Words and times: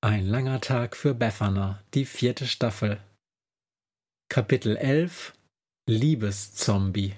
Ein 0.00 0.26
langer 0.26 0.60
Tag 0.60 0.94
für 0.96 1.12
Befana, 1.12 1.80
die 1.92 2.04
vierte 2.04 2.46
Staffel. 2.46 3.00
Kapitel 4.28 4.76
11 4.76 5.34
Liebeszombie. 5.88 7.16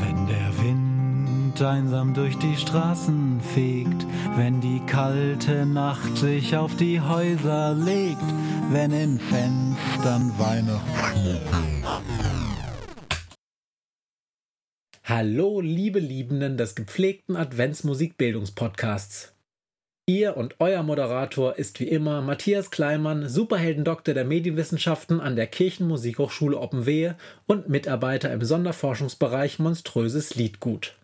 Wenn 0.00 0.26
der 0.26 0.58
Wind 0.58 1.60
einsam 1.60 2.14
durch 2.14 2.38
die 2.38 2.56
Straßen 2.56 3.42
fegt, 3.42 4.06
wenn 4.36 4.62
die 4.62 4.80
kalte 4.86 5.66
Nacht 5.66 6.16
sich 6.16 6.56
auf 6.56 6.74
die 6.76 6.98
Häuser 6.98 7.74
legt, 7.74 8.24
wenn 8.70 8.90
in 8.90 9.20
Fenstern 9.20 10.32
Weihnachten 10.38 11.74
Hallo, 15.06 15.60
liebe 15.60 15.98
Liebenden 15.98 16.56
des 16.56 16.74
gepflegten 16.74 17.36
Adventsmusik-Bildungspodcasts. 17.36 19.34
Ihr 20.06 20.34
und 20.38 20.54
euer 20.60 20.82
Moderator 20.82 21.58
ist 21.58 21.78
wie 21.78 21.88
immer 21.88 22.22
Matthias 22.22 22.70
Kleimann, 22.70 23.28
Superheldendoktor 23.28 24.14
der 24.14 24.24
Medienwissenschaften 24.24 25.20
an 25.20 25.36
der 25.36 25.46
Kirchenmusikhochschule 25.46 26.56
Oppenwehe 26.56 27.18
und 27.44 27.68
Mitarbeiter 27.68 28.32
im 28.32 28.42
Sonderforschungsbereich 28.42 29.58
Monströses 29.58 30.36
Liedgut. 30.36 30.96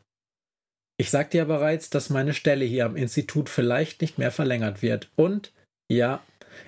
Ich 0.97 1.11
sagte 1.11 1.37
ja 1.37 1.45
bereits, 1.45 1.91
dass 1.91 2.09
meine 2.09 2.33
Stelle 2.33 2.65
hier 2.65 2.87
am 2.87 2.97
Institut 2.97 3.51
vielleicht 3.51 4.01
nicht 4.01 4.17
mehr 4.17 4.31
verlängert 4.31 4.81
wird 4.81 5.11
und 5.15 5.53
ja, 5.93 6.23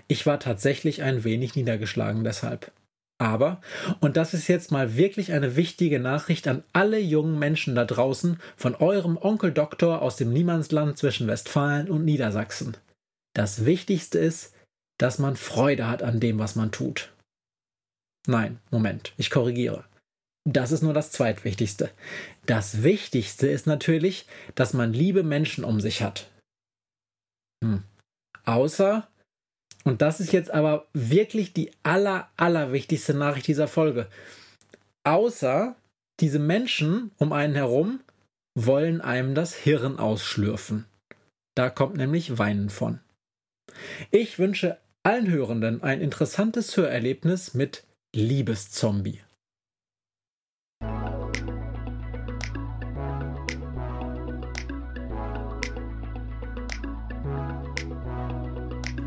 ich 0.07 0.27
war 0.27 0.39
tatsächlich 0.39 1.03
ein 1.03 1.25
wenig 1.25 1.57
niedergeschlagen 1.57 2.25
deshalb. 2.25 2.73
Aber, 3.19 3.61
und 4.01 4.17
das 4.17 4.35
ist 4.35 4.49
jetzt 4.49 4.73
mal 4.73 4.97
wirklich 4.97 5.33
eine 5.33 5.55
wichtige 5.55 6.01
Nachricht 6.01 6.49
an 6.49 6.65
alle 6.73 6.99
jungen 6.99 7.39
Menschen 7.39 7.75
da 7.75 7.85
draußen 7.85 8.41
von 8.57 8.75
eurem 8.75 9.17
Onkel 9.17 9.53
Doktor 9.53 10.03
aus 10.03 10.17
dem 10.17 10.33
Niemandsland 10.33 10.99
zwischen 10.99 11.29
Westfalen 11.29 11.89
und 11.89 12.05
Niedersachsen. 12.05 12.77
Das 13.35 13.65
Wichtigste 13.65 14.19
ist, 14.19 14.55
dass 14.99 15.19
man 15.19 15.37
Freude 15.37 15.89
hat 15.89 16.03
an 16.03 16.21
dem, 16.21 16.39
was 16.39 16.57
man 16.57 16.73
tut. 16.73 17.13
Nein, 18.27 18.59
Moment, 18.71 19.13
ich 19.17 19.31
korrigiere. 19.31 19.85
Das 20.45 20.73
ist 20.73 20.83
nur 20.83 20.93
das 20.93 21.13
Zweitwichtigste. 21.13 21.91
Das 22.47 22.83
Wichtigste 22.83 23.47
ist 23.47 23.67
natürlich, 23.67 24.27
dass 24.55 24.75
man 24.75 24.93
liebe 24.93 25.23
Menschen 25.23 25.65
um 25.65 25.81
sich 25.81 26.03
hat. 26.03 26.29
Hm. 27.63 27.85
Außer 28.45 29.09
und 29.85 30.03
das 30.03 30.21
ist 30.21 30.33
jetzt 30.33 30.51
aber 30.51 30.87
wirklich 30.93 31.53
die 31.53 31.71
aller, 31.83 32.29
allerwichtigste 32.37 33.15
Nachricht 33.15 33.47
dieser 33.47 33.69
Folge. 33.69 34.07
Außer 35.05 35.75
diese 36.21 36.39
Menschen 36.39 37.11
um 37.19 37.33
einen 37.33 37.55
herum 37.55 38.01
wollen 38.55 39.01
einem 39.01 39.35
das 39.35 39.55
Hirn 39.55 39.99
ausschlürfen. 39.99 40.87
Da 41.55 41.71
kommt 41.71 41.97
nämlich 41.97 42.39
Weinen 42.39 42.71
von. 42.71 43.01
Ich 44.11 44.39
wünsche 44.39 44.79
allen 45.03 45.31
Hörenden 45.31 45.83
ein 45.83 46.01
interessantes 46.01 46.77
Hörerlebnis 46.77 47.55
mit 47.55 47.85
Liebeszombie. 48.15 49.21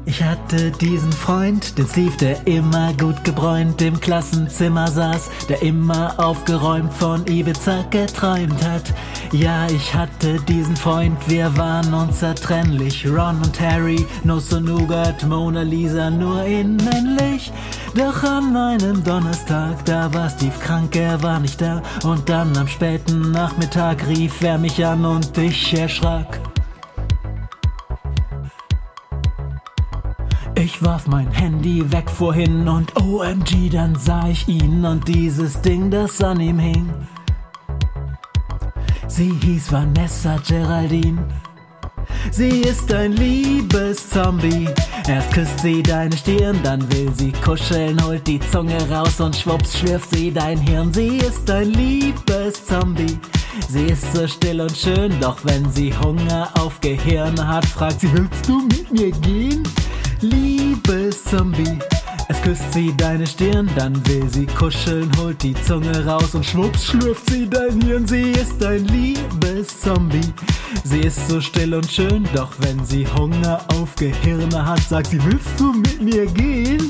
Ich 0.08 0.22
hatte 0.22 0.70
diesen 0.70 1.12
Freund, 1.12 1.80
den 1.80 1.88
Steve, 1.88 2.16
der 2.22 2.46
immer 2.46 2.94
gut 2.94 3.24
gebräunt 3.24 3.82
im 3.82 4.00
Klassenzimmer 4.00 4.88
saß, 4.88 5.32
der 5.50 5.64
immer 5.64 6.14
aufgeräumt 6.20 6.94
von 6.94 7.26
Ibiza 7.26 7.84
geträumt 7.90 8.64
hat. 8.64 8.94
Ja, 9.32 9.66
ich 9.68 9.96
hatte 9.96 10.40
diesen 10.42 10.76
Freund, 10.76 11.18
wir 11.28 11.58
waren 11.58 11.92
unzertrennlich. 11.92 13.08
Ron 13.08 13.42
und 13.44 13.60
Harry, 13.60 14.06
Nuss 14.24 14.54
und 14.54 14.66
Nougat, 14.66 15.26
Mona 15.26 15.64
Lisa 15.64 16.12
nur 16.12 16.44
innenlich. 16.44 17.52
Doch 17.96 18.24
an 18.24 18.56
einem 18.56 19.04
Donnerstag, 19.04 19.84
da 19.86 20.14
war 20.14 20.30
Steve 20.30 20.60
krank, 20.62 20.96
er 20.96 21.22
war 21.24 21.40
nicht 21.40 21.60
da. 21.60 21.82
Und 22.04 22.30
dann 22.30 22.56
am 22.58 22.68
späten 22.68 23.32
Nachmittag 23.32 24.08
rief 24.08 24.40
er 24.44 24.60
mich 24.60 24.86
an 24.86 25.04
und 25.04 25.36
ich 25.36 25.74
erschrak. 25.74 26.40
Ich 30.78 30.84
warf 30.84 31.08
mein 31.08 31.32
Handy 31.32 31.90
weg 31.90 32.10
vorhin 32.10 32.68
und 32.68 33.02
OMG, 33.02 33.70
dann 33.72 33.96
sah 33.96 34.28
ich 34.28 34.46
ihn 34.50 34.84
und 34.84 35.08
dieses 35.08 35.62
Ding, 35.62 35.90
das 35.90 36.22
an 36.22 36.42
ihm 36.42 36.60
hing. 36.60 36.90
Sie 39.08 39.32
hieß 39.42 39.72
Vanessa 39.72 40.36
Geraldine. 40.46 41.26
Sie 42.30 42.60
ist 42.60 42.94
ein 42.94 43.14
Liebeszombie. 43.14 44.68
Erst 45.08 45.32
küsst 45.32 45.60
sie 45.62 45.82
deine 45.82 46.18
Stirn, 46.18 46.60
dann 46.62 46.92
will 46.92 47.10
sie 47.14 47.32
kuscheln, 47.32 48.04
holt 48.04 48.28
die 48.28 48.42
Zunge 48.52 48.78
raus 48.90 49.22
und 49.22 49.34
schwupps 49.34 49.78
schlürft 49.78 50.10
sie 50.14 50.30
dein 50.30 50.60
Hirn. 50.60 50.92
Sie 50.92 51.20
ist 51.20 51.50
ein 51.50 51.70
Liebeszombie. 51.70 53.18
Sie 53.70 53.86
ist 53.86 54.14
so 54.14 54.28
still 54.28 54.60
und 54.60 54.76
schön, 54.76 55.18
doch 55.22 55.38
wenn 55.46 55.72
sie 55.72 55.94
Hunger 55.98 56.50
auf 56.60 56.82
Gehirn 56.82 57.48
hat, 57.48 57.64
fragt 57.64 58.02
sie, 58.02 58.12
willst 58.12 58.50
du 58.50 58.64
mit 58.64 58.92
mir 58.92 59.12
gehen? 59.12 59.64
Liebeszombie. 61.36 61.80
Es 62.28 62.42
küsst 62.42 62.74
sie 62.74 62.96
deine 62.96 63.28
Stirn, 63.28 63.70
dann 63.76 63.96
will 64.08 64.28
sie 64.30 64.46
kuscheln, 64.46 65.12
holt 65.18 65.42
die 65.44 65.54
Zunge 65.54 66.06
raus 66.06 66.34
und 66.34 66.46
schwupps 66.46 66.86
schlürft 66.86 67.30
sie 67.30 67.48
dein 67.48 67.82
Hirn. 67.82 68.08
Sie 68.08 68.32
ist 68.32 68.64
ein 68.64 68.86
Liebeszombie. 68.86 70.34
Sie 70.84 71.02
ist 71.02 71.28
so 71.28 71.42
still 71.42 71.74
und 71.76 71.92
schön, 71.92 72.28
doch 72.34 72.52
wenn 72.60 72.84
sie 72.86 73.06
Hunger 73.18 73.60
auf 73.80 73.96
Gehirne 73.96 74.66
hat, 74.66 74.80
sagt 74.80 75.08
sie, 75.08 75.24
willst 75.26 75.60
du 75.60 75.74
mit 75.74 76.02
mir 76.02 76.26
gehen? 76.26 76.90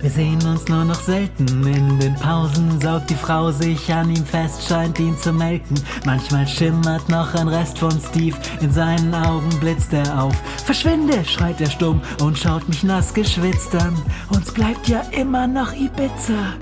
Wir 0.00 0.10
sehen 0.10 0.44
uns 0.46 0.68
nur 0.68 0.84
noch 0.84 1.00
selten. 1.00 1.66
In 1.66 1.98
den 1.98 2.14
Pausen 2.16 2.80
saugt 2.80 3.10
die 3.10 3.14
Frau 3.14 3.50
sich 3.50 3.92
an 3.92 4.10
ihm 4.10 4.24
fest, 4.24 4.68
scheint 4.68 4.98
ihn 4.98 5.16
zu 5.16 5.32
melken. 5.32 5.80
Manchmal 6.04 6.46
schimmert 6.46 7.08
noch 7.08 7.34
ein 7.34 7.48
Rest 7.48 7.78
von 7.78 7.98
Steve. 8.10 8.36
In 8.60 8.72
seinen 8.72 9.14
Augen 9.14 9.48
blitzt 9.60 9.92
er 9.92 10.22
auf. 10.22 10.34
Verschwinde, 10.64 11.24
schreit 11.24 11.60
er 11.60 11.70
stumm 11.70 12.00
und 12.20 12.38
schaut 12.38 12.68
mich 12.68 12.82
nass 12.82 13.12
geschwitzt 13.12 13.74
an. 13.74 13.96
Uns 14.30 14.52
bleibt 14.52 14.88
ja 14.88 15.00
immer 15.12 15.46
noch 15.46 15.72
Ibiza. 15.72 16.54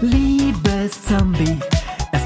Liebes 0.00 1.02
Zombie. 1.04 1.58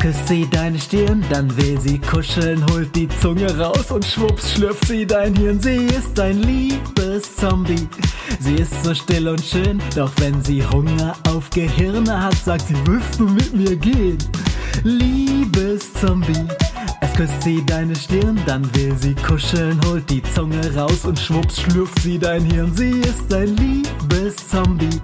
Küsst 0.05 0.29
sie 0.29 0.47
deine 0.51 0.79
Stirn, 0.79 1.25
dann 1.31 1.57
will 1.57 1.81
sie 1.81 1.99
kuscheln, 1.99 2.63
holt 2.71 2.95
die 2.95 3.09
Zunge 3.23 3.47
raus 3.57 3.91
und 3.91 4.05
schwupps 4.05 4.53
schlürft 4.53 4.87
sie 4.87 5.07
dein 5.07 5.35
Hirn. 5.35 5.59
Sie 5.59 5.87
ist 5.87 6.21
ein 6.21 6.43
Liebeszombie. 6.43 7.89
Sie 8.39 8.57
ist 8.57 8.85
so 8.85 8.95
still 8.95 9.29
und 9.29 9.43
schön, 9.43 9.81
doch 9.97 10.13
wenn 10.19 10.45
sie 10.45 10.63
Hunger 10.63 11.17
auf 11.31 11.49
Gehirne 11.49 12.23
hat, 12.23 12.35
sagt 12.35 12.67
sie, 12.67 12.77
willst 12.85 13.19
du 13.19 13.25
mit 13.25 13.55
mir 13.55 13.77
gehen? 13.77 14.19
Liebeszombie. 14.83 16.49
Erst 17.01 17.17
küsst 17.17 17.43
sie 17.43 17.65
deine 17.65 17.97
Stirn, 17.97 18.39
dann 18.45 18.63
will 18.75 18.95
sie 19.01 19.15
kuscheln, 19.15 19.81
holt 19.87 20.11
die 20.11 20.23
Zunge 20.35 20.75
raus 20.75 21.07
und 21.07 21.19
schwupps 21.19 21.63
schlürft 21.63 22.03
sie 22.03 22.19
dein 22.19 22.45
Hirn. 22.45 22.71
Sie 22.77 23.01
ist 23.01 23.33
ein 23.33 23.57
Liebeszombie. 23.57 25.01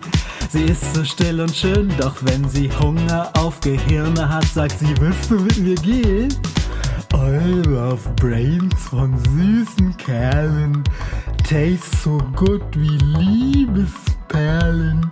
Sie 0.52 0.64
ist 0.64 0.96
so 0.96 1.04
still 1.04 1.40
und 1.40 1.54
schön, 1.54 1.88
doch 1.96 2.16
wenn 2.22 2.48
sie 2.48 2.68
Hunger 2.80 3.30
auf 3.34 3.60
Gehirne 3.60 4.28
hat, 4.28 4.44
sagt 4.46 4.80
sie, 4.80 4.92
willst 4.98 5.30
du 5.30 5.36
mit 5.36 5.58
mir 5.58 5.76
gehen? 5.76 6.34
I 7.14 7.62
love 7.68 8.00
brains 8.16 8.74
von 8.74 9.16
süßen 9.16 9.96
Kerlen, 9.96 10.82
taste 11.48 11.96
so 12.02 12.18
gut 12.34 12.64
wie 12.74 12.98
Liebesperlen. 12.98 15.08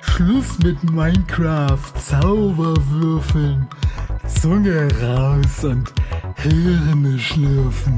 Schluss 0.00 0.58
mit 0.64 0.82
Minecraft, 0.90 1.92
Zauberwürfeln, 2.04 3.68
Zunge 4.26 4.88
raus 5.00 5.62
und 5.62 5.92
Hirne 6.34 7.16
schlürfen. 7.16 7.96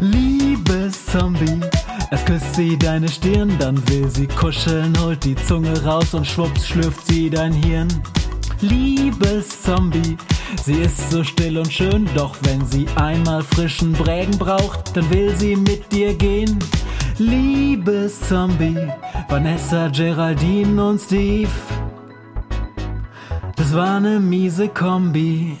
Liebeszombie, 0.00 1.62
es 2.10 2.24
küsst 2.24 2.54
sie 2.54 2.78
deine 2.78 3.08
Stirn, 3.08 3.56
dann 3.58 3.76
will 3.88 4.08
sie 4.08 4.26
kuscheln, 4.26 4.96
holt 5.00 5.24
die 5.24 5.36
Zunge 5.36 5.82
raus 5.84 6.14
und 6.14 6.26
schwupps 6.26 6.66
schlürft 6.66 7.06
sie 7.06 7.30
dein 7.30 7.52
Hirn. 7.52 7.88
Liebeszombie, 8.60 10.16
sie 10.64 10.80
ist 10.80 11.10
so 11.10 11.22
still 11.22 11.58
und 11.58 11.72
schön, 11.72 12.08
doch 12.14 12.34
wenn 12.42 12.64
sie 12.66 12.86
einmal 12.96 13.42
frischen 13.42 13.92
Brägen 13.92 14.36
braucht, 14.38 14.96
dann 14.96 15.08
will 15.10 15.34
sie 15.36 15.56
mit 15.56 15.92
dir 15.92 16.14
gehen. 16.14 16.58
Liebeszombie, 17.18 18.88
Vanessa, 19.28 19.88
Geraldine 19.88 20.84
und 20.84 21.00
Steve. 21.00 21.50
Das 23.56 23.74
war 23.74 24.00
ne 24.00 24.18
miese 24.18 24.68
Kombi. 24.68 25.58